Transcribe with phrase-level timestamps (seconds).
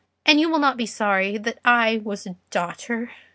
[0.25, 3.11] and you will not be sorry that I was a daughter."